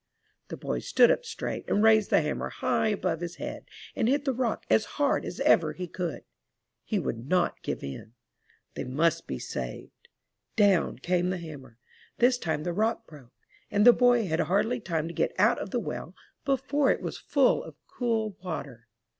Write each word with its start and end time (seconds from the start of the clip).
The 0.47 0.57
boy 0.57 0.79
stood 0.79 1.11
up 1.11 1.25
straight 1.25 1.63
and 1.69 1.83
raised 1.83 2.09
the 2.09 2.21
hammer 2.21 2.49
high 2.49 2.87
above 2.87 3.19
his 3.19 3.35
head 3.35 3.65
and 3.95 4.07
hit 4.09 4.25
the 4.25 4.33
rock 4.33 4.65
as 4.67 4.85
hard 4.97 5.23
as 5.25 5.39
ever 5.41 5.73
he 5.73 5.85
could. 5.87 6.23
He 6.83 6.97
would 6.97 7.27
not 7.29 7.61
give 7.61 7.83
in. 7.83 8.13
They 8.73 8.83
must 8.83 9.27
be 9.27 9.37
202 9.37 9.59
UP 9.59 9.69
ONE 9.69 9.69
PAIR 9.69 9.77
OF 9.77 10.01
STAIRS 10.01 10.53
saved. 10.55 10.55
Down 10.55 10.97
came 10.97 11.29
the 11.29 11.37
hammer. 11.37 11.77
This 12.17 12.39
time 12.39 12.63
the 12.63 12.73
rock 12.73 13.05
broke. 13.05 13.33
And 13.69 13.85
the 13.85 13.93
boy 13.93 14.25
had 14.25 14.39
hardly 14.39 14.79
time 14.79 15.07
to 15.07 15.13
get 15.13 15.35
out 15.37 15.59
of 15.59 15.69
the 15.69 15.79
well 15.79 16.15
before 16.45 16.89
it 16.89 17.03
was 17.03 17.19
full 17.19 17.63
of 17.63 17.75
cool 17.87 18.35
water. 18.43 18.87